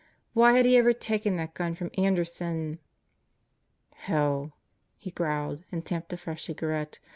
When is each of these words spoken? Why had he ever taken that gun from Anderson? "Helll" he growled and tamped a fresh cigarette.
Why 0.33 0.53
had 0.53 0.65
he 0.65 0.77
ever 0.77 0.93
taken 0.93 1.35
that 1.35 1.53
gun 1.53 1.75
from 1.75 1.91
Anderson? 1.95 2.79
"Helll" 3.93 4.51
he 4.97 5.11
growled 5.11 5.63
and 5.71 5.85
tamped 5.85 6.11
a 6.11 6.17
fresh 6.17 6.45
cigarette. 6.45 6.97